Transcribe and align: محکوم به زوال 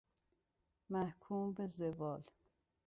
محکوم 0.89 1.53
به 1.53 1.67
زوال 1.67 2.21